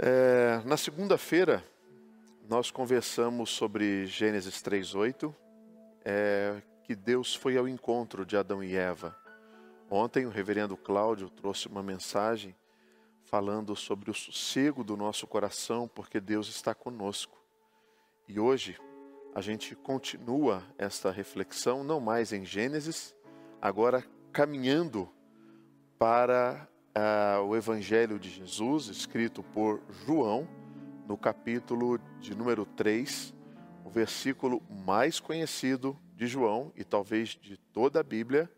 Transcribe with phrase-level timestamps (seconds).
[0.00, 1.64] É, na segunda-feira,
[2.48, 5.34] nós conversamos sobre Gênesis 3,8,
[6.04, 9.16] é, que Deus foi ao encontro de Adão e Eva.
[9.90, 12.54] Ontem, o reverendo Cláudio trouxe uma mensagem
[13.24, 17.36] falando sobre o sossego do nosso coração, porque Deus está conosco.
[18.28, 18.78] E hoje,
[19.34, 23.16] a gente continua esta reflexão, não mais em Gênesis,
[23.60, 25.12] agora caminhando
[25.98, 26.68] para
[27.46, 30.48] o Evangelho de Jesus, escrito por João,
[31.06, 33.34] no capítulo de número 3,
[33.84, 38.50] o versículo mais conhecido de João e talvez de toda a Bíblia,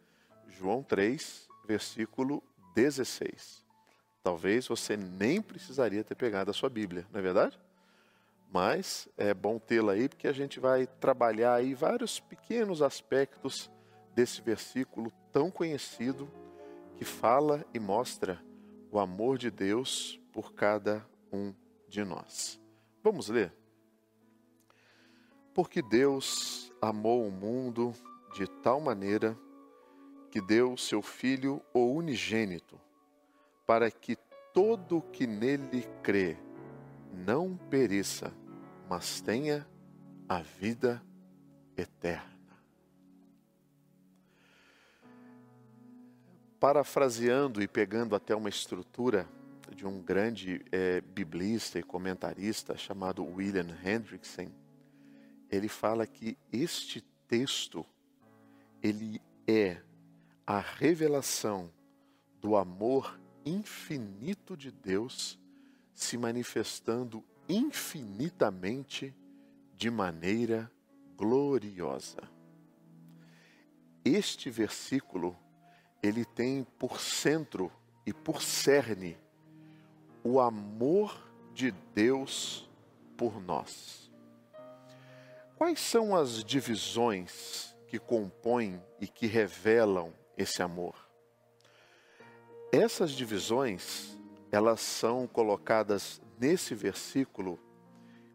[0.48, 2.42] João 3, versículo
[2.74, 3.64] 16.
[4.22, 7.58] Talvez você nem precisaria ter pegado a sua Bíblia, não é verdade?
[8.52, 13.70] Mas é bom tê-la aí porque a gente vai trabalhar aí vários pequenos aspectos
[14.12, 16.28] desse versículo tão conhecido
[17.00, 18.44] que fala e mostra
[18.92, 21.54] o amor de Deus por cada um
[21.88, 22.60] de nós.
[23.02, 23.54] Vamos ler?
[25.54, 27.94] Porque Deus amou o mundo
[28.34, 29.34] de tal maneira
[30.30, 32.78] que deu seu Filho, o unigênito,
[33.66, 34.14] para que
[34.52, 36.36] todo que nele crê
[37.14, 38.30] não pereça,
[38.90, 39.66] mas tenha
[40.28, 41.02] a vida
[41.78, 42.39] eterna.
[46.60, 49.26] Parafraseando e pegando até uma estrutura
[49.74, 54.50] de um grande é, biblista e comentarista chamado William Hendrickson,
[55.50, 57.84] ele fala que este texto
[58.82, 59.80] ele é
[60.46, 61.72] a revelação
[62.40, 65.38] do amor infinito de Deus
[65.94, 69.14] se manifestando infinitamente
[69.74, 70.70] de maneira
[71.16, 72.22] gloriosa.
[74.04, 75.36] Este versículo
[76.02, 77.70] ele tem por centro
[78.06, 79.18] e por cerne
[80.24, 82.68] o amor de Deus
[83.16, 84.10] por nós.
[85.56, 90.94] Quais são as divisões que compõem e que revelam esse amor?
[92.72, 94.18] Essas divisões,
[94.50, 97.58] elas são colocadas nesse versículo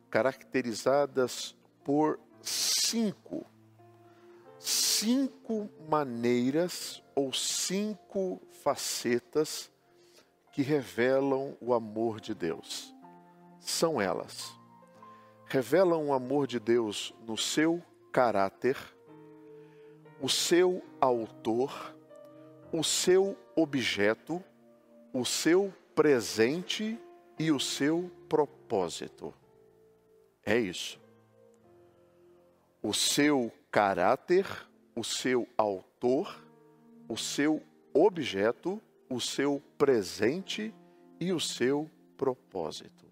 [0.09, 3.45] caracterizadas por cinco
[4.65, 9.71] cinco maneiras ou cinco facetas
[10.51, 12.91] que revelam o amor de Deus.
[13.59, 14.51] São elas:
[15.45, 17.79] revelam o amor de Deus no seu
[18.11, 18.75] caráter,
[20.19, 21.95] o seu autor,
[22.73, 24.43] o seu objeto,
[25.13, 26.99] o seu presente
[27.37, 29.31] e o seu propósito.
[30.43, 30.99] É isso.
[32.81, 34.47] O seu caráter,
[34.95, 36.41] o seu autor,
[37.09, 37.61] o seu
[37.93, 40.73] objeto, o seu presente
[41.19, 43.05] e o seu propósito.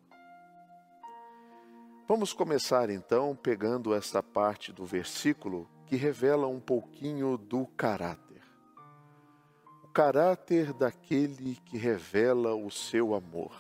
[2.07, 8.41] Vamos começar então pegando esta parte do versículo que revela um pouquinho do caráter.
[9.83, 13.53] O caráter daquele que revela o seu amor.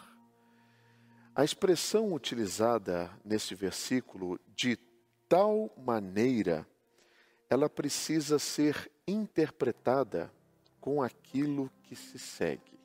[1.35, 4.77] A expressão utilizada nesse versículo de
[5.27, 6.65] tal maneira
[7.53, 10.33] ela precisa ser interpretada
[10.81, 12.79] com aquilo que se segue.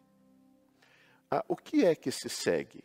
[1.31, 2.85] Ah, o que é que se segue?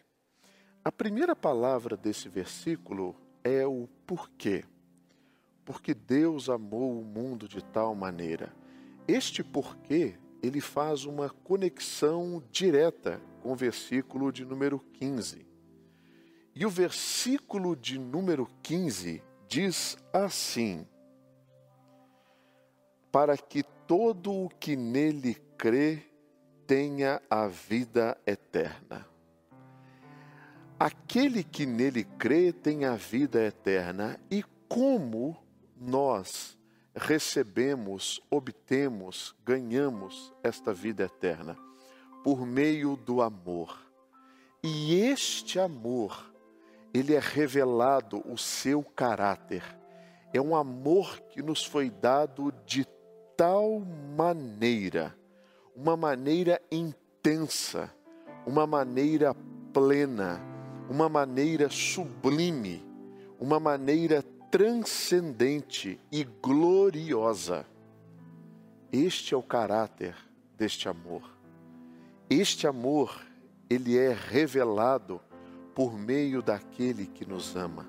[0.81, 4.63] A primeira palavra desse versículo é o porquê.
[5.65, 8.55] Porque Deus amou o mundo de tal maneira.
[9.05, 15.45] Este porquê, ele faz uma conexão direta com o versículo de número 15.
[16.55, 20.87] E o versículo de número 15 diz assim:
[23.13, 26.01] para que todo o que nele crê
[26.65, 29.05] tenha a vida eterna.
[30.79, 34.19] Aquele que nele crê tem a vida eterna.
[34.31, 35.37] E como
[35.79, 36.57] nós
[36.95, 41.55] recebemos, obtemos, ganhamos esta vida eterna?
[42.23, 43.79] Por meio do amor.
[44.63, 46.33] E este amor,
[46.91, 49.63] ele é revelado o seu caráter.
[50.33, 52.83] É um amor que nos foi dado de
[53.35, 53.81] tal
[54.15, 55.15] maneira,
[55.75, 57.93] uma maneira intensa,
[58.45, 59.35] uma maneira
[59.73, 60.41] plena,
[60.89, 62.85] uma maneira sublime,
[63.39, 64.21] uma maneira
[64.51, 67.65] transcendente e gloriosa.
[68.91, 70.15] Este é o caráter
[70.55, 71.23] deste amor.
[72.29, 73.25] Este amor,
[73.69, 75.19] ele é revelado
[75.73, 77.87] por meio daquele que nos ama,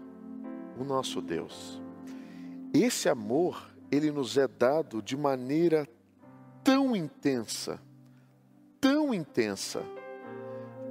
[0.78, 1.80] o nosso Deus.
[2.72, 5.88] Esse amor ele nos é dado de maneira
[6.62, 7.80] tão intensa,
[8.80, 9.82] tão intensa,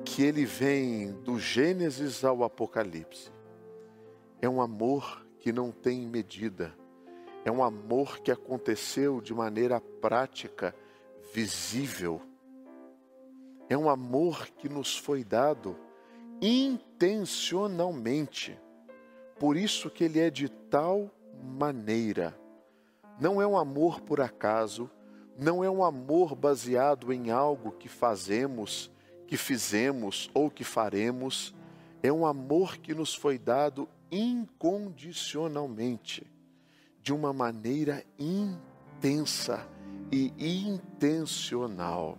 [0.06, 3.32] que ele vem do Gênesis ao Apocalipse.
[4.42, 6.74] É um amor que não tem medida.
[7.46, 10.74] É um amor que aconteceu de maneira prática,
[11.34, 12.22] visível.
[13.70, 15.78] É um amor que nos foi dado
[16.42, 18.60] intencionalmente.
[19.40, 21.10] Por isso que ele é de tal
[21.42, 22.38] maneira.
[23.24, 24.92] Não é um amor por acaso,
[25.40, 28.92] não é um amor baseado em algo que fazemos,
[29.26, 31.56] que fizemos ou que faremos.
[32.02, 36.30] É um amor que nos foi dado incondicionalmente,
[37.02, 39.66] de uma maneira intensa
[40.12, 42.18] e intencional.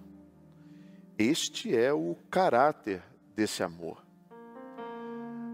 [1.18, 3.02] Este é o caráter
[3.36, 4.02] desse amor.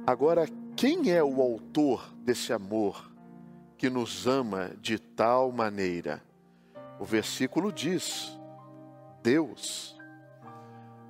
[0.06, 3.09] Agora, quem é o autor desse amor
[3.80, 6.22] que nos ama de tal maneira?
[6.98, 8.38] O versículo diz:
[9.22, 9.98] Deus.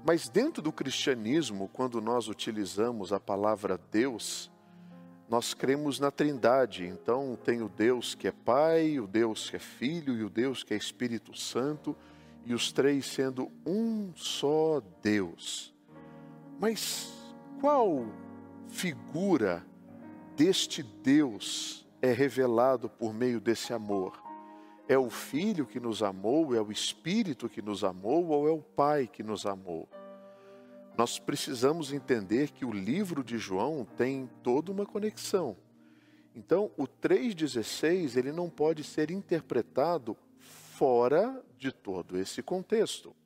[0.05, 4.53] Mas dentro do cristianismo, quando nós utilizamos a palavra Deus,
[5.29, 6.87] nós cremos na Trindade.
[6.87, 10.63] Então, tem o Deus que é Pai, o Deus que é Filho e o Deus
[10.63, 11.97] que é Espírito Santo,
[12.47, 15.75] e os três sendo um só Deus.
[16.61, 17.13] Mas
[17.61, 18.07] qual
[18.69, 19.67] figura
[20.37, 24.23] deste Deus é revelado por meio desse amor?
[24.89, 28.61] É o Filho que nos amou, é o Espírito que nos amou ou é o
[28.61, 29.89] Pai que nos amou?
[31.01, 35.57] nós precisamos entender que o livro de João tem toda uma conexão.
[36.37, 43.17] Então, o 3,16 ele não pode ser interpretado fora de todo esse contexto.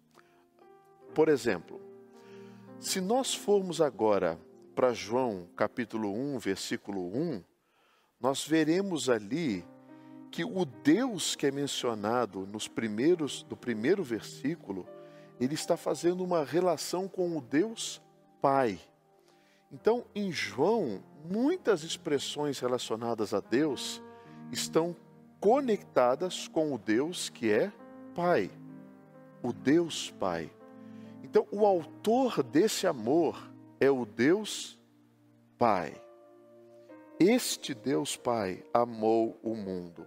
[1.13, 1.81] Por exemplo,
[2.79, 4.39] se nós formos agora
[4.73, 7.43] para João capítulo 1, versículo 1,
[8.25, 9.63] nós veremos ali
[10.31, 14.87] que o Deus que é mencionado nos primeiros do primeiro versículo
[15.39, 18.01] ele está fazendo uma relação com o Deus
[18.41, 18.81] Pai.
[19.71, 24.03] Então, em João, muitas expressões relacionadas a Deus
[24.51, 24.97] estão
[25.39, 27.71] conectadas com o Deus que é
[28.15, 28.51] Pai,
[29.43, 30.51] o Deus Pai.
[31.23, 34.81] Então, o autor desse amor é o Deus
[35.59, 36.03] Pai.
[37.19, 40.07] Este Deus Pai amou o mundo.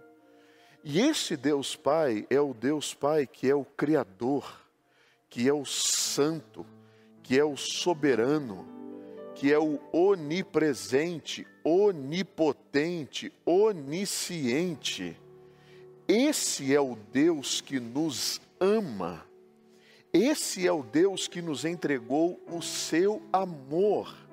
[0.84, 4.68] E esse Deus Pai é o Deus Pai que é o Criador
[5.30, 6.64] que é o santo,
[7.22, 8.66] que é o soberano,
[9.34, 15.16] que é o onipresente, onipotente, onisciente.
[16.06, 19.24] Esse é o Deus que nos ama.
[20.12, 24.27] Esse é o Deus que nos entregou o seu amor.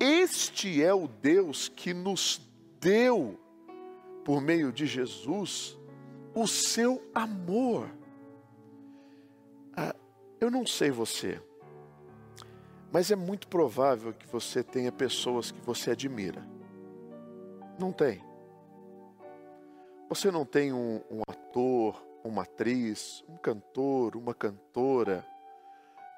[0.00, 2.40] Este é o Deus que nos
[2.80, 3.38] deu,
[4.24, 5.76] por meio de Jesus,
[6.34, 7.90] o seu amor.
[9.76, 9.94] Ah,
[10.40, 11.42] eu não sei você,
[12.92, 16.46] mas é muito provável que você tenha pessoas que você admira.
[17.78, 18.22] Não tem.
[20.08, 25.24] Você não tem um, um ator, uma atriz, um cantor, uma cantora.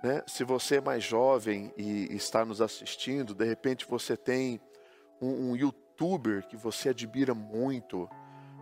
[0.03, 0.23] Né?
[0.27, 4.61] Se você é mais jovem e está nos assistindo, de repente você tem
[5.21, 8.09] um, um youtuber que você admira muito.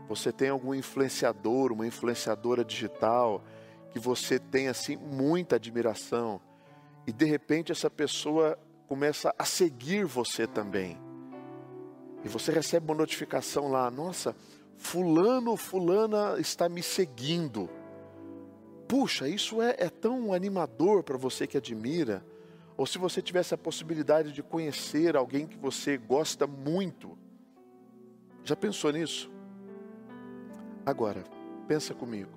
[0.08, 3.44] Você tem algum influenciador, uma influenciadora digital
[3.90, 6.40] que você tem assim muita admiração
[7.06, 10.98] e de repente essa pessoa começa a seguir você também.
[12.22, 14.36] E você recebe uma notificação lá, nossa,
[14.76, 17.70] fulano, fulana está me seguindo.
[18.88, 22.24] Puxa, isso é, é tão animador para você que admira.
[22.74, 27.18] Ou se você tivesse a possibilidade de conhecer alguém que você gosta muito.
[28.42, 29.30] Já pensou nisso?
[30.86, 31.22] Agora,
[31.66, 32.30] pensa comigo.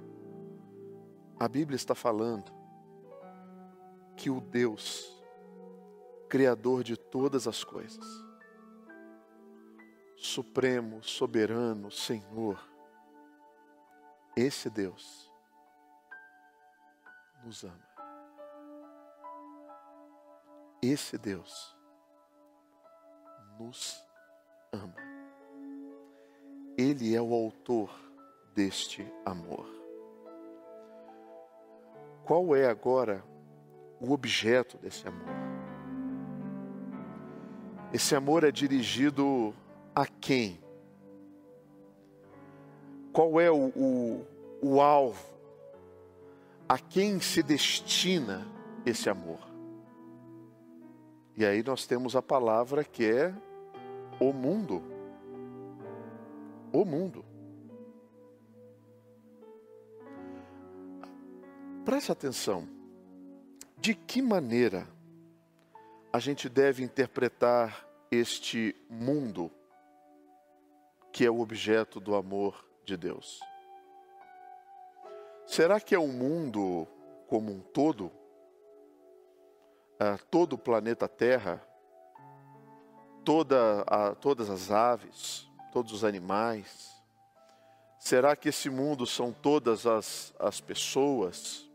[1.39, 2.51] A Bíblia está falando
[4.17, 5.24] que o Deus,
[6.27, 8.05] Criador de todas as coisas,
[10.17, 12.60] Supremo, Soberano, Senhor,
[14.36, 15.31] esse Deus
[17.43, 17.91] nos ama.
[20.81, 21.75] Esse Deus
[23.60, 24.03] nos
[24.71, 24.95] ama.
[26.77, 27.89] Ele é o autor
[28.55, 29.81] deste amor
[32.31, 33.21] qual é agora
[34.00, 35.27] o objeto desse amor?
[37.91, 39.53] Esse amor é dirigido
[39.93, 40.57] a quem?
[43.12, 44.25] Qual é o, o,
[44.62, 45.21] o alvo?
[46.72, 48.48] A quem se destina
[48.86, 49.42] esse amor?
[51.36, 53.34] E aí nós temos a palavra que é
[54.22, 54.82] o mundo.
[56.72, 57.25] O mundo.
[61.84, 62.66] Preste atenção.
[63.78, 64.88] De que maneira
[66.13, 69.51] a gente deve interpretar este mundo
[71.12, 73.42] que é o objeto do amor de Deus?
[75.51, 76.88] Será que é o mundo
[77.27, 78.10] como um todo?
[80.00, 81.62] Ah, todo o planeta Terra?
[83.25, 85.46] Toda a, todas as aves?
[85.74, 86.89] Todos os animais?
[88.00, 91.70] Será que esse mundo são todas as, as pessoas?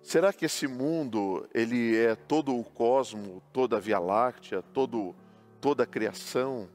[0.00, 5.12] Será que esse mundo ele é todo o cosmo, toda a Via Láctea, todo,
[5.60, 6.68] toda a criação?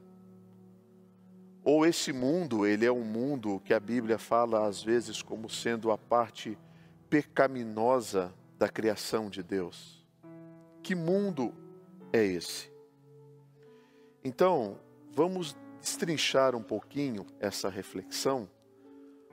[1.70, 5.90] Ou esse mundo, ele é um mundo que a Bíblia fala às vezes como sendo
[5.90, 6.56] a parte
[7.10, 10.02] pecaminosa da criação de Deus.
[10.82, 11.52] Que mundo
[12.10, 12.72] é esse?
[14.24, 14.78] Então,
[15.12, 18.48] vamos destrinchar um pouquinho essa reflexão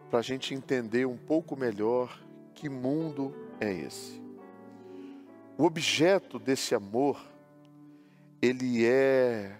[0.09, 2.21] para a gente entender um pouco melhor
[2.53, 4.21] que mundo é esse.
[5.57, 7.17] O objeto desse amor,
[8.41, 9.57] ele é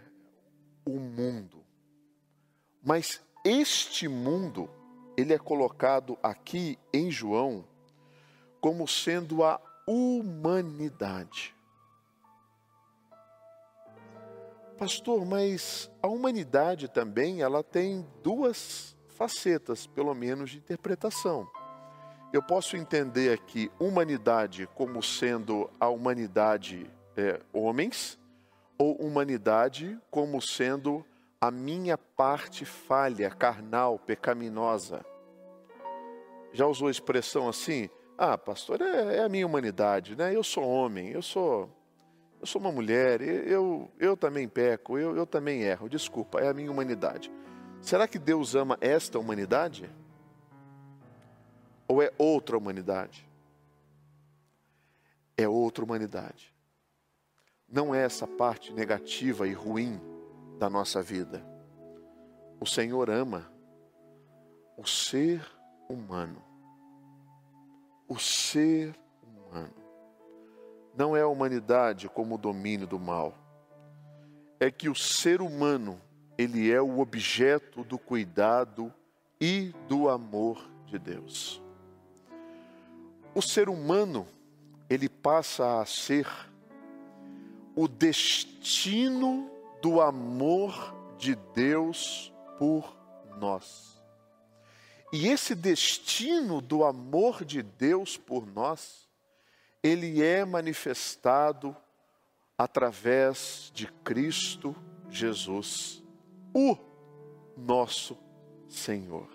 [0.85, 1.54] o mundo.
[2.85, 4.69] Mas este mundo,
[5.17, 7.65] ele é colocado aqui em João
[8.61, 11.55] como sendo a humanidade.
[14.77, 21.49] Pastor, mas a humanidade também, ela tem duas facetas, pelo menos de interpretação.
[22.31, 28.19] Eu posso entender aqui humanidade como sendo a humanidade é, homens,
[28.77, 31.05] ou humanidade como sendo
[31.47, 35.05] a minha parte falha, carnal, pecaminosa.
[36.51, 37.89] Já usou a expressão assim?
[38.17, 40.35] Ah, pastor, é, é, a minha humanidade, né?
[40.35, 41.69] Eu sou homem, eu sou,
[42.39, 45.89] eu sou uma mulher, eu, eu também peco, eu, eu também erro.
[45.89, 47.31] Desculpa, é a minha humanidade.
[47.81, 49.89] Será que Deus ama esta humanidade?
[51.87, 53.27] Ou é outra humanidade?
[55.37, 56.51] É outra humanidade.
[57.67, 60.14] Não é essa parte negativa e ruim
[60.57, 61.43] da nossa vida.
[62.59, 63.51] O Senhor ama
[64.77, 65.45] o ser
[65.89, 66.41] humano.
[68.07, 69.73] O ser humano.
[70.95, 73.33] Não é a humanidade como o domínio do mal.
[74.59, 75.99] É que o ser humano,
[76.37, 78.93] ele é o objeto do cuidado
[79.39, 81.61] e do amor de Deus.
[83.33, 84.25] O ser humano,
[84.89, 86.27] ele passa a ser
[87.75, 89.51] o destino
[89.85, 92.97] do amor de Deus por
[93.37, 94.03] nós.
[95.13, 99.07] E esse destino do amor de Deus por nós,
[99.83, 101.77] ele é manifestado
[102.57, 104.75] através de Cristo
[105.07, 106.03] Jesus,
[106.51, 106.75] o
[107.55, 108.17] nosso
[108.67, 109.29] Senhor.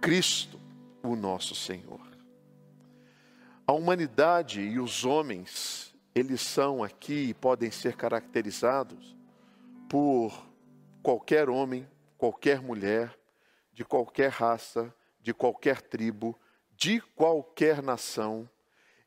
[0.00, 0.58] Cristo,
[1.04, 2.00] o nosso Senhor.
[3.64, 9.16] A humanidade e os homens eles são aqui e podem ser caracterizados
[9.88, 10.46] por
[11.02, 11.88] qualquer homem,
[12.18, 13.18] qualquer mulher,
[13.72, 16.38] de qualquer raça, de qualquer tribo,
[16.72, 18.48] de qualquer nação.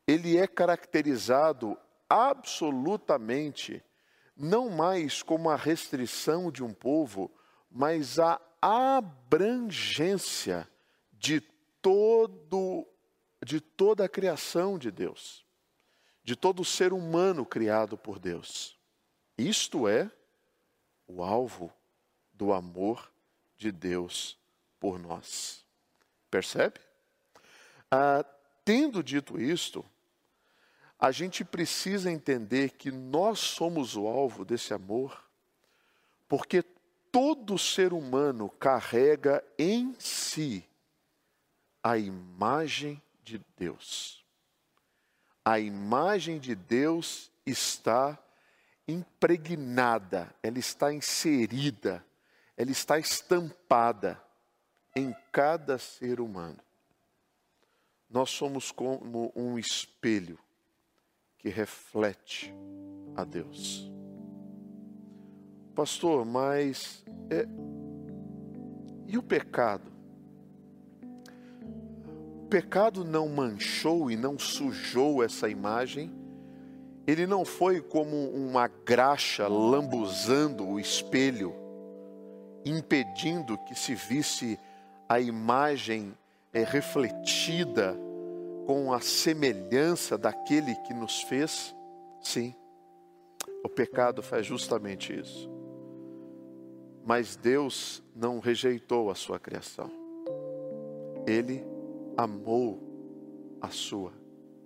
[0.06, 3.82] Ele é caracterizado absolutamente
[4.36, 7.30] não mais como a restrição de um povo,
[7.70, 10.68] mas a abrangência
[11.12, 11.40] de
[11.80, 12.86] todo
[13.44, 15.45] de toda a criação de Deus
[16.26, 18.76] de todo ser humano criado por Deus.
[19.38, 20.10] Isto é
[21.06, 21.72] o alvo
[22.32, 23.12] do amor
[23.56, 24.36] de Deus
[24.80, 25.64] por nós.
[26.28, 26.80] Percebe?
[27.88, 28.24] Ah,
[28.64, 29.86] tendo dito isto,
[30.98, 35.30] a gente precisa entender que nós somos o alvo desse amor,
[36.26, 36.60] porque
[37.12, 40.68] todo ser humano carrega em si
[41.84, 44.25] a imagem de Deus
[45.46, 48.18] a imagem de Deus está
[48.88, 52.04] impregnada, ela está inserida,
[52.56, 54.20] ela está estampada
[54.92, 56.58] em cada ser humano.
[58.10, 60.36] Nós somos como um espelho
[61.38, 62.52] que reflete
[63.14, 63.88] a Deus.
[65.76, 67.46] Pastor, mas é...
[69.06, 69.95] e o pecado?
[72.46, 76.12] Pecado não manchou e não sujou essa imagem,
[77.06, 81.54] ele não foi como uma graxa lambuzando o espelho,
[82.64, 84.58] impedindo que se visse
[85.08, 86.12] a imagem
[86.52, 87.96] é, refletida
[88.66, 91.74] com a semelhança daquele que nos fez?
[92.20, 92.54] Sim,
[93.62, 95.48] o pecado faz justamente isso.
[97.04, 99.88] Mas Deus não rejeitou a sua criação.
[101.24, 101.75] Ele
[102.16, 102.80] amou
[103.60, 104.12] a sua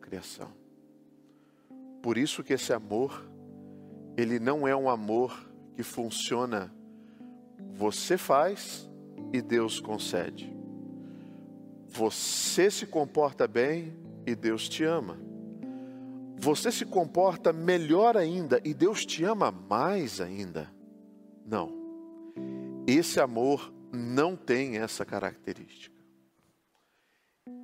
[0.00, 0.48] criação.
[2.02, 3.28] Por isso que esse amor,
[4.16, 6.72] ele não é um amor que funciona
[7.74, 8.88] você faz
[9.32, 10.54] e Deus concede.
[11.88, 15.18] Você se comporta bem e Deus te ama.
[16.36, 20.70] Você se comporta melhor ainda e Deus te ama mais ainda.
[21.44, 21.72] Não.
[22.86, 25.99] Esse amor não tem essa característica.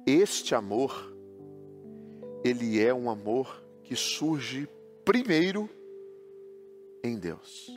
[0.07, 1.17] Este amor,
[2.45, 4.69] ele é um amor que surge
[5.05, 5.69] primeiro
[7.03, 7.75] em Deus,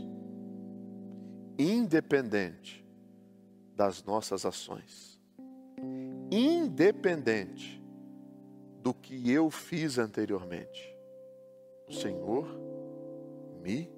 [1.57, 2.85] independente
[3.75, 5.19] das nossas ações,
[6.31, 7.81] independente
[8.81, 10.95] do que eu fiz anteriormente.
[11.87, 12.47] O Senhor
[13.61, 13.89] me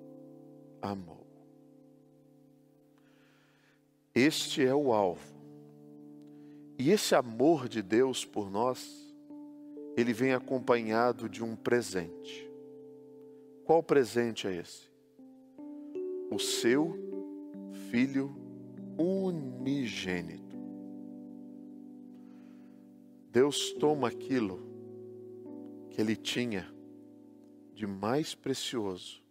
[0.81, 1.25] amou.
[4.13, 5.40] Este é o alvo.
[6.81, 9.15] E esse amor de Deus por nós,
[9.95, 12.49] ele vem acompanhado de um presente.
[13.63, 14.89] Qual presente é esse?
[16.31, 16.97] O seu
[17.91, 18.35] Filho
[18.97, 20.57] unigênito.
[23.29, 24.59] Deus toma aquilo
[25.91, 26.67] que ele tinha
[27.75, 29.23] de mais precioso,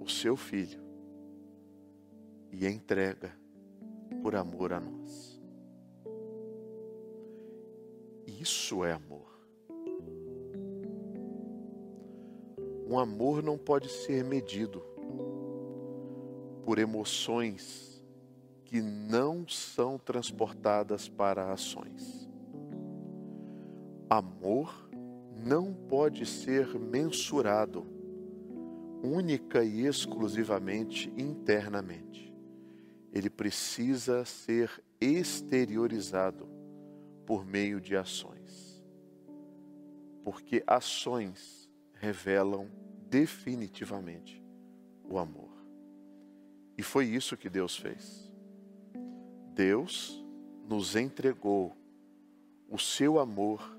[0.00, 0.80] o seu filho,
[2.50, 3.32] e entrega
[4.22, 5.37] por amor a nós.
[8.28, 9.26] Isso é amor.
[12.86, 14.82] Um amor não pode ser medido
[16.62, 18.04] por emoções
[18.64, 22.28] que não são transportadas para ações.
[24.10, 24.90] Amor
[25.34, 27.86] não pode ser mensurado
[29.02, 32.28] única e exclusivamente internamente
[33.12, 34.70] ele precisa ser
[35.00, 36.57] exteriorizado
[37.28, 38.82] por meio de ações.
[40.24, 42.70] Porque ações revelam
[43.10, 44.42] definitivamente
[45.04, 45.50] o amor.
[46.78, 48.32] E foi isso que Deus fez.
[49.52, 50.24] Deus
[50.66, 51.76] nos entregou
[52.66, 53.78] o seu amor,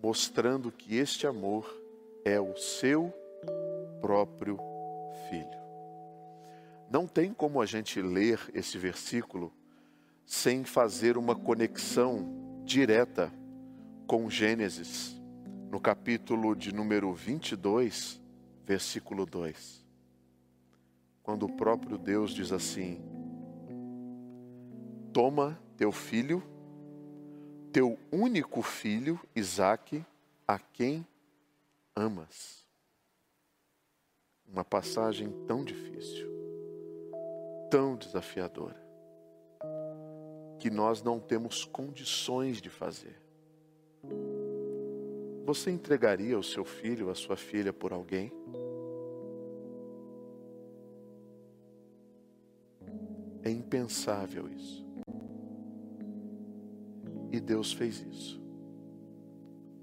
[0.00, 1.68] mostrando que este amor
[2.24, 3.12] é o seu
[4.00, 4.56] próprio
[5.28, 5.60] Filho.
[6.88, 9.52] Não tem como a gente ler esse versículo
[10.24, 12.39] sem fazer uma conexão
[12.70, 13.32] direta
[14.06, 15.20] com Gênesis,
[15.68, 18.20] no capítulo de número 22,
[18.64, 19.84] versículo 2.
[21.20, 23.02] Quando o próprio Deus diz assim:
[25.12, 26.44] Toma teu filho,
[27.72, 30.04] teu único filho, Isaque,
[30.46, 31.04] a quem
[31.96, 32.64] amas.
[34.46, 36.30] Uma passagem tão difícil
[37.68, 38.89] tão desafiadora
[40.60, 43.16] que nós não temos condições de fazer.
[45.46, 48.30] Você entregaria o seu filho, a sua filha por alguém?
[53.42, 54.86] É impensável isso.
[57.32, 58.38] E Deus fez isso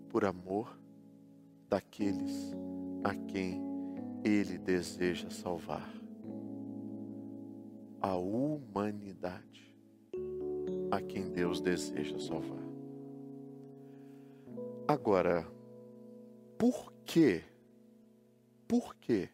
[0.09, 0.79] por amor
[1.67, 2.53] daqueles
[3.03, 3.61] a quem
[4.23, 5.91] Ele deseja salvar
[7.99, 9.66] a humanidade
[10.91, 12.63] a quem Deus deseja salvar.
[14.88, 15.45] Agora,
[16.58, 17.43] por que?
[18.67, 19.30] Por que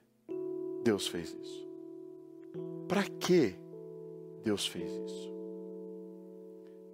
[0.83, 1.67] Deus fez isso?
[2.87, 3.55] Para que
[4.43, 5.33] Deus fez isso?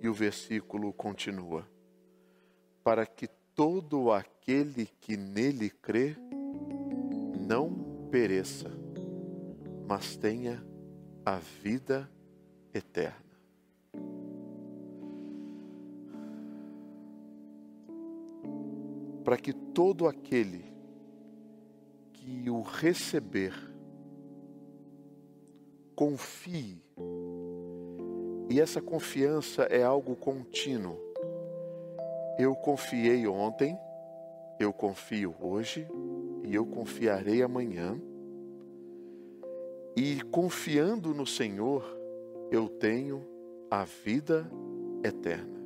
[0.02, 1.68] E o versículo continua:
[2.84, 6.16] para que todo aquele que nele crê
[7.48, 8.70] não pereça,
[9.88, 10.64] mas tenha
[11.26, 12.10] a vida
[12.74, 13.29] eterna.
[19.30, 20.66] Para que todo aquele
[22.14, 23.54] que o receber
[25.96, 26.82] confie,
[28.50, 30.98] e essa confiança é algo contínuo.
[32.40, 33.78] Eu confiei ontem,
[34.60, 35.88] eu confio hoje
[36.44, 38.02] e eu confiarei amanhã
[39.96, 41.86] e confiando no Senhor,
[42.50, 43.24] eu tenho
[43.70, 44.50] a vida
[45.04, 45.59] eterna.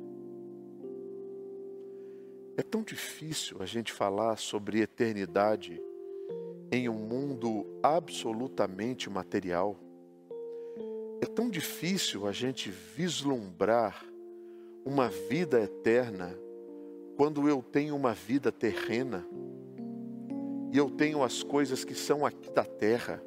[2.56, 5.80] É tão difícil a gente falar sobre eternidade
[6.70, 9.78] em um mundo absolutamente material.
[11.20, 14.04] É tão difícil a gente vislumbrar
[14.84, 16.38] uma vida eterna
[17.16, 19.26] quando eu tenho uma vida terrena
[20.72, 23.22] e eu tenho as coisas que são aqui da terra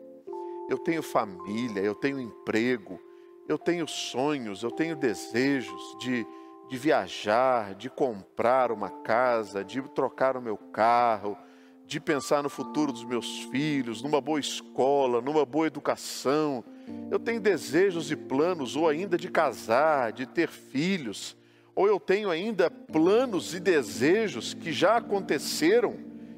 [0.67, 2.99] eu tenho família, eu tenho emprego,
[3.47, 6.27] eu tenho sonhos, eu tenho desejos de,
[6.69, 11.37] de viajar, de comprar uma casa, de trocar o meu carro,
[11.85, 16.63] de pensar no futuro dos meus filhos, numa boa escola, numa boa educação.
[17.09, 21.37] Eu tenho desejos e planos, ou ainda de casar, de ter filhos,
[21.73, 25.95] ou eu tenho ainda planos e desejos que já aconteceram,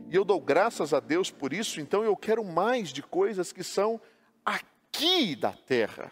[0.09, 3.63] e eu dou graças a Deus por isso, então eu quero mais de coisas que
[3.63, 3.99] são
[4.45, 6.11] aqui da terra.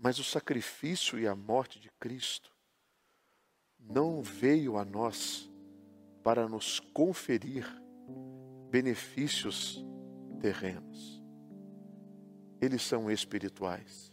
[0.00, 2.52] Mas o sacrifício e a morte de Cristo
[3.78, 5.50] não veio a nós
[6.22, 7.66] para nos conferir
[8.70, 9.84] benefícios
[10.40, 11.22] terrenos.
[12.60, 14.12] Eles são espirituais.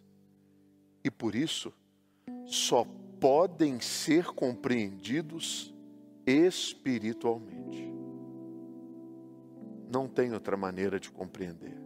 [1.04, 1.74] E por isso,
[2.46, 2.84] só
[3.20, 5.74] podem ser compreendidos
[6.26, 7.94] espiritualmente.
[9.92, 11.85] Não tem outra maneira de compreender.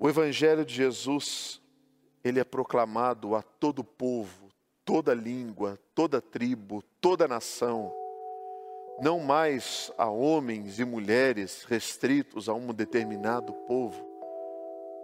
[0.00, 1.60] O Evangelho de Jesus,
[2.22, 4.48] ele é proclamado a todo povo,
[4.84, 7.92] toda língua, toda tribo, toda nação,
[9.02, 14.06] não mais a homens e mulheres restritos a um determinado povo,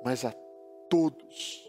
[0.04, 0.32] mas a
[0.88, 1.68] todos.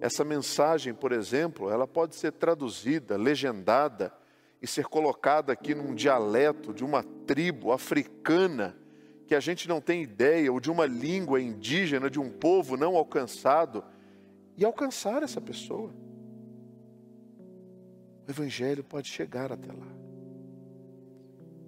[0.00, 4.14] Essa mensagem, por exemplo, ela pode ser traduzida, legendada
[4.62, 8.79] e ser colocada aqui num dialeto de uma tribo africana
[9.30, 12.96] que a gente não tem ideia, ou de uma língua indígena de um povo não
[12.96, 13.84] alcançado,
[14.56, 15.94] e alcançar essa pessoa.
[18.26, 19.86] O Evangelho pode chegar até lá.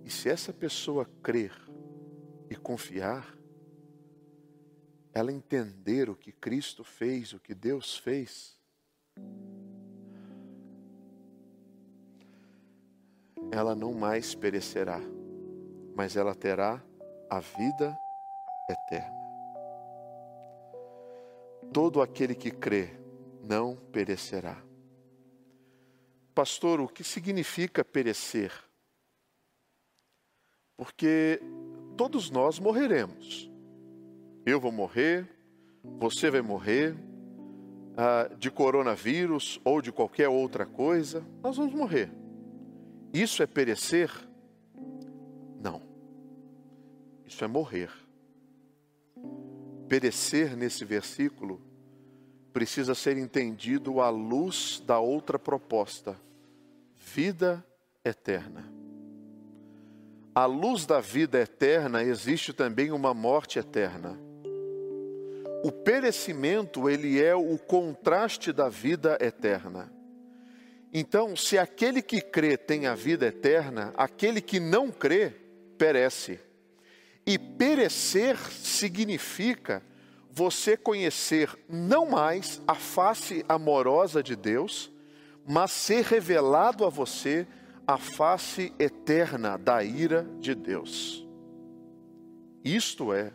[0.04, 1.52] E se essa pessoa crer
[2.50, 3.32] e confiar,
[5.14, 8.58] ela entender o que Cristo fez, o que Deus fez,
[13.52, 15.00] ela não mais perecerá,
[15.94, 16.84] mas ela terá
[17.32, 17.98] a vida
[18.68, 19.16] eterna.
[21.72, 22.90] Todo aquele que crê
[23.42, 24.62] não perecerá.
[26.34, 28.52] Pastor, o que significa perecer?
[30.76, 31.40] Porque
[31.96, 33.50] todos nós morreremos.
[34.44, 35.26] Eu vou morrer,
[35.82, 36.94] você vai morrer,
[37.96, 42.12] ah, de coronavírus ou de qualquer outra coisa, nós vamos morrer.
[43.10, 44.10] Isso é perecer?
[47.32, 47.90] Isso é morrer.
[49.88, 51.62] Perecer nesse versículo
[52.52, 56.14] precisa ser entendido à luz da outra proposta:
[56.98, 57.64] vida
[58.04, 58.70] eterna.
[60.34, 64.18] À luz da vida eterna existe também uma morte eterna.
[65.64, 69.90] O perecimento, ele é o contraste da vida eterna.
[70.92, 75.32] Então, se aquele que crê tem a vida eterna, aquele que não crê
[75.78, 76.38] perece.
[77.26, 79.82] E perecer significa
[80.30, 84.90] você conhecer não mais a face amorosa de Deus,
[85.46, 87.46] mas ser revelado a você
[87.86, 91.26] a face eterna da ira de Deus.
[92.64, 93.32] Isto é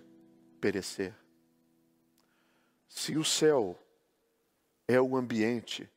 [0.59, 1.13] perecer.
[2.87, 3.77] Se o céu
[4.87, 5.89] é o ambiente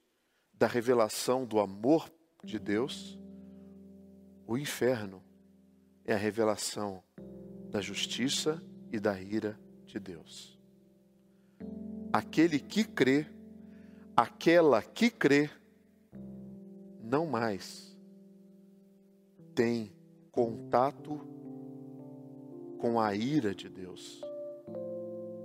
[0.52, 2.12] da revelação do amor
[2.44, 3.18] de Deus,
[4.46, 5.22] o inferno
[6.04, 7.02] é a revelação
[7.70, 10.58] da justiça e da ira de Deus.
[12.12, 13.26] Aquele que crê,
[14.16, 15.48] aquela que crê,
[17.02, 17.96] não mais
[19.54, 19.92] tem
[20.32, 21.20] contato
[22.78, 24.20] com a ira de Deus,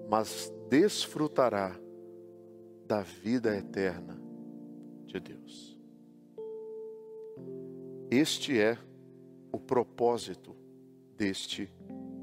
[0.10, 1.76] mas desfrutará
[2.88, 4.20] da vida eterna
[5.06, 5.78] de Deus.
[8.10, 8.78] Este é
[9.52, 10.56] o propósito
[11.18, 11.70] deste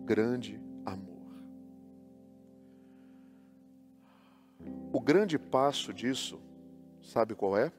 [0.04, 1.32] grande amor.
[4.92, 6.40] O grande passo disso,
[7.02, 7.72] sabe qual é?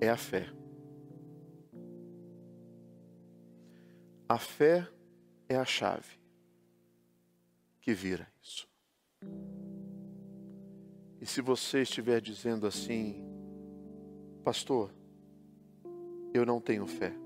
[0.00, 0.52] É a fé.
[4.28, 4.88] A fé
[5.48, 6.20] é a chave
[7.80, 8.68] que vira isso.
[11.20, 13.24] E se você estiver dizendo assim,
[14.42, 14.92] pastor,
[16.34, 17.21] eu não tenho fé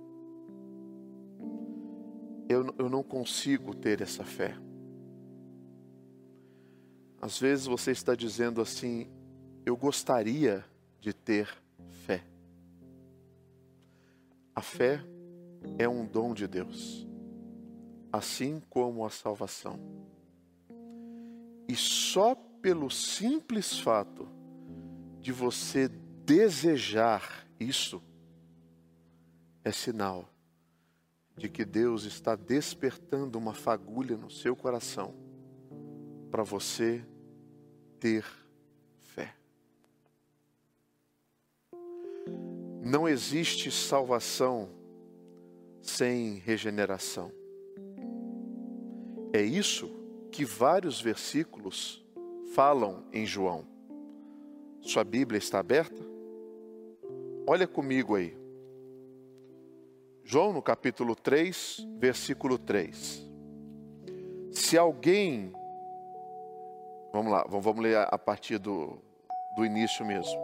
[2.48, 4.56] eu, eu não consigo ter essa fé.
[7.20, 9.08] Às vezes você está dizendo assim:
[9.64, 10.64] eu gostaria
[11.00, 11.48] de ter
[12.04, 12.24] fé.
[14.54, 15.00] A fé
[15.78, 17.06] é um dom de Deus,
[18.12, 19.78] assim como a salvação.
[21.68, 24.28] E só pelo simples fato
[25.20, 28.02] de você desejar isso
[29.64, 30.28] é sinal
[31.36, 35.14] de que Deus está despertando uma fagulha no seu coração
[36.30, 37.04] para você
[38.00, 38.24] ter
[39.00, 39.34] fé.
[42.82, 44.70] Não existe salvação
[45.82, 47.30] sem regeneração.
[49.32, 49.90] É isso
[50.32, 52.04] que vários versículos
[52.54, 53.66] falam em João.
[54.80, 56.00] Sua Bíblia está aberta?
[57.46, 58.36] Olha comigo aí.
[60.28, 63.24] João, no capítulo 3, versículo 3.
[64.50, 65.52] Se alguém.
[67.12, 68.98] Vamos lá, vamos ler a partir do,
[69.54, 70.36] do início mesmo.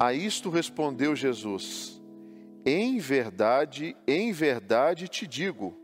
[0.00, 2.02] A isto respondeu Jesus:
[2.66, 5.78] Em verdade, em verdade te digo,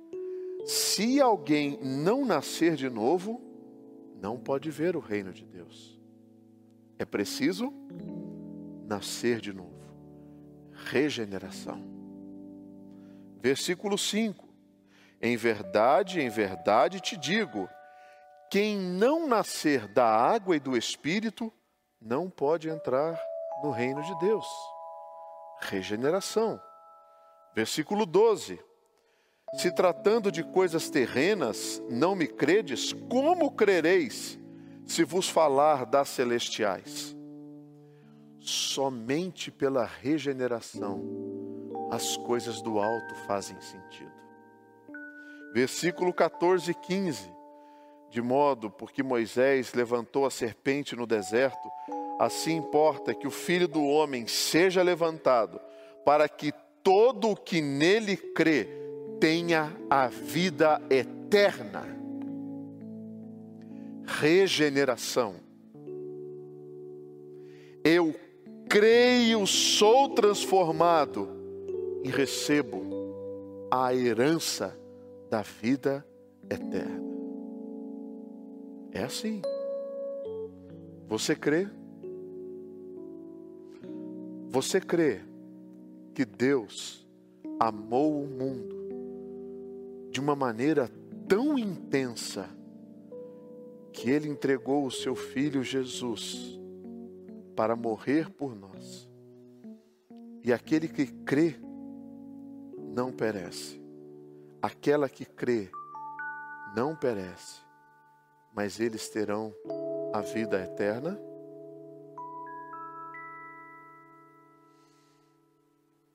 [0.66, 3.40] se alguém não nascer de novo,
[4.20, 6.00] não pode ver o reino de Deus.
[6.98, 7.72] É preciso
[8.88, 9.72] nascer de novo.
[10.72, 11.93] Regeneração.
[13.44, 14.48] Versículo 5:
[15.20, 17.68] Em verdade, em verdade te digo:
[18.50, 21.52] quem não nascer da água e do espírito
[22.00, 23.20] não pode entrar
[23.62, 24.46] no reino de Deus.
[25.60, 26.58] Regeneração.
[27.54, 28.58] Versículo 12:
[29.58, 34.38] Se tratando de coisas terrenas, não me credes, como crereis
[34.86, 37.14] se vos falar das celestiais?
[38.40, 41.33] Somente pela regeneração
[41.94, 44.12] as coisas do alto fazem sentido.
[45.52, 47.32] Versículo 14 e 15.
[48.10, 51.68] De modo, porque Moisés levantou a serpente no deserto,
[52.18, 55.60] assim importa que o filho do homem seja levantado,
[56.04, 56.52] para que
[56.82, 58.68] todo o que nele crê
[59.20, 61.84] tenha a vida eterna.
[64.06, 65.36] Regeneração.
[67.82, 68.14] Eu
[68.68, 71.33] creio, sou transformado
[72.04, 72.82] e recebo
[73.70, 74.78] a herança
[75.30, 76.06] da vida
[76.50, 77.02] eterna.
[78.92, 79.40] É assim.
[81.08, 81.66] Você crê?
[84.50, 85.22] Você crê
[86.14, 87.08] que Deus
[87.58, 88.76] amou o mundo
[90.10, 90.90] de uma maneira
[91.26, 92.48] tão intensa
[93.92, 96.60] que ele entregou o seu filho Jesus
[97.56, 99.08] para morrer por nós.
[100.44, 101.63] E aquele que crê
[102.94, 103.82] não perece.
[104.62, 105.68] Aquela que crê
[106.76, 107.60] não perece,
[108.54, 109.52] mas eles terão
[110.12, 111.18] a vida eterna.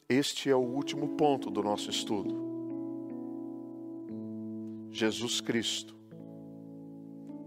[0.08, 2.48] Este é o último ponto do nosso estudo.
[4.90, 5.96] Jesus Cristo,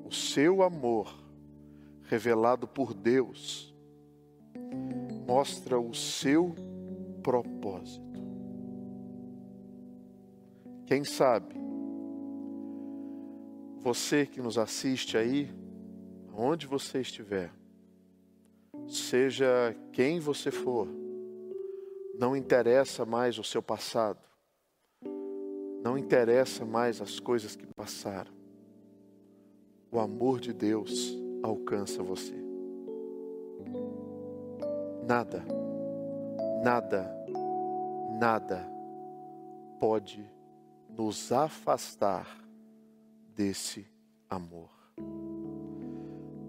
[0.04, 1.12] o seu amor
[2.02, 3.74] revelado por Deus,
[5.26, 6.54] mostra o seu
[7.22, 8.11] propósito.
[10.92, 11.54] Quem sabe,
[13.80, 15.48] você que nos assiste aí,
[16.34, 17.50] onde você estiver,
[18.86, 20.86] seja quem você for,
[22.14, 24.20] não interessa mais o seu passado,
[25.82, 28.30] não interessa mais as coisas que passaram.
[29.90, 32.36] O amor de Deus alcança você.
[35.08, 35.42] Nada,
[36.62, 37.10] nada,
[38.20, 38.70] nada
[39.80, 40.30] pode
[40.96, 42.26] nos afastar
[43.34, 43.86] desse
[44.28, 44.70] amor.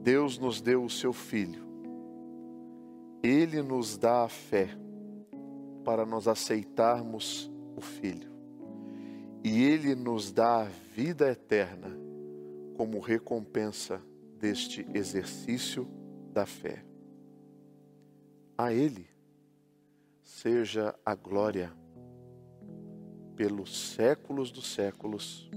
[0.02, 1.64] Deus nos deu o seu Filho,
[3.24, 4.70] Ele nos dá a fé
[5.84, 8.32] para nós aceitarmos o Filho,
[9.44, 11.90] e Ele nos dá a vida eterna
[12.76, 14.02] como recompensa
[14.38, 15.88] deste exercício
[16.34, 16.84] da fé.
[18.58, 19.08] A Ele
[20.22, 21.72] seja a glória
[23.36, 25.50] pelos séculos dos séculos,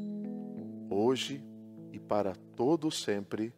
[0.91, 1.45] hoje
[1.93, 3.55] e para todo sempre.